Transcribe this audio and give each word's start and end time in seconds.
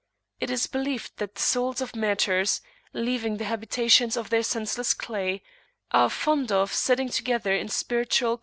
It 0.39 0.49
is 0.49 0.65
believed 0.65 1.17
that 1.17 1.35
the 1.35 1.41
souls 1.43 1.79
of 1.79 1.95
martyrs, 1.95 2.61
leaving 2.91 3.37
the 3.37 3.43
habitations 3.45 4.17
of 4.17 4.31
their 4.31 4.41
senseless 4.41 4.95
clay, 4.95 5.43
[FN#19] 5.93 5.99
are 5.99 6.09
fond 6.09 6.51
of 6.51 6.73
sitting 6.73 7.09
together 7.09 7.53
in 7.53 7.69
spiritual 7.69 8.37
[p. 8.37 8.39